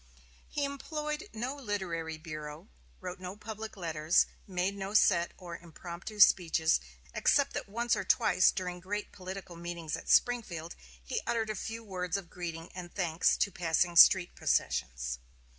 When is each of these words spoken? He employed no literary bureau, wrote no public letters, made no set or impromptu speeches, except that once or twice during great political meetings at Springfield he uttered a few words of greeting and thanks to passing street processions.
He 0.49 0.63
employed 0.65 1.29
no 1.31 1.55
literary 1.55 2.17
bureau, 2.17 2.69
wrote 3.01 3.19
no 3.19 3.35
public 3.35 3.77
letters, 3.77 4.25
made 4.47 4.75
no 4.75 4.95
set 4.95 5.31
or 5.37 5.57
impromptu 5.59 6.19
speeches, 6.19 6.79
except 7.13 7.53
that 7.53 7.69
once 7.69 7.95
or 7.95 8.03
twice 8.03 8.49
during 8.51 8.79
great 8.79 9.11
political 9.11 9.55
meetings 9.55 9.95
at 9.95 10.09
Springfield 10.09 10.75
he 11.03 11.21
uttered 11.27 11.51
a 11.51 11.55
few 11.55 11.83
words 11.83 12.17
of 12.17 12.31
greeting 12.31 12.71
and 12.73 12.91
thanks 12.95 13.37
to 13.37 13.51
passing 13.51 13.95
street 13.95 14.33
processions. 14.33 15.19